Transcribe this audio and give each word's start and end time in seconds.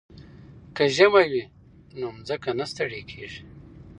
که 0.75 0.83
ژمی 0.95 1.25
وي 1.31 1.43
نو 1.99 2.07
ځمکه 2.27 2.51
نه 2.59 2.65
ستړې 2.71 3.01
کیږي. 3.11 3.41